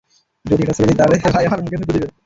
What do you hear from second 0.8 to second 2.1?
দেই, তাহলে ভাই আমার মুখে থুতু দিবে।